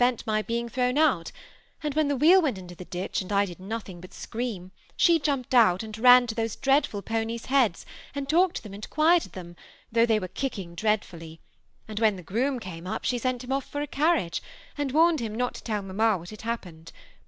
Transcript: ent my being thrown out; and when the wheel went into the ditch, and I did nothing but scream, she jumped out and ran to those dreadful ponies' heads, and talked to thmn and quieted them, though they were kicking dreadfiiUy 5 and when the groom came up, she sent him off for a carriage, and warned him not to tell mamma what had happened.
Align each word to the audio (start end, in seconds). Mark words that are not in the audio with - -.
ent 0.03 0.25
my 0.25 0.41
being 0.41 0.67
thrown 0.67 0.97
out; 0.97 1.31
and 1.83 1.93
when 1.93 2.07
the 2.07 2.15
wheel 2.15 2.41
went 2.41 2.57
into 2.57 2.73
the 2.73 2.85
ditch, 2.85 3.21
and 3.21 3.31
I 3.31 3.45
did 3.45 3.59
nothing 3.59 4.01
but 4.01 4.15
scream, 4.15 4.71
she 4.97 5.19
jumped 5.19 5.53
out 5.53 5.83
and 5.83 5.95
ran 5.95 6.25
to 6.25 6.33
those 6.33 6.55
dreadful 6.55 7.03
ponies' 7.03 7.45
heads, 7.53 7.85
and 8.15 8.27
talked 8.27 8.55
to 8.55 8.61
thmn 8.67 8.73
and 8.73 8.89
quieted 8.89 9.33
them, 9.33 9.55
though 9.91 10.07
they 10.07 10.17
were 10.17 10.27
kicking 10.27 10.75
dreadfiiUy 10.75 11.37
5 11.37 11.39
and 11.87 11.99
when 11.99 12.15
the 12.15 12.23
groom 12.23 12.59
came 12.59 12.87
up, 12.87 13.05
she 13.05 13.19
sent 13.19 13.43
him 13.43 13.51
off 13.51 13.65
for 13.67 13.81
a 13.81 13.85
carriage, 13.85 14.41
and 14.75 14.91
warned 14.91 15.19
him 15.19 15.35
not 15.35 15.53
to 15.53 15.63
tell 15.63 15.83
mamma 15.83 16.17
what 16.17 16.31
had 16.31 16.41
happened. 16.41 16.91